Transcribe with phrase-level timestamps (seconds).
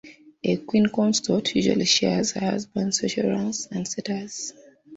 [0.43, 4.51] A queen consort usually shares her husband's social rank and status.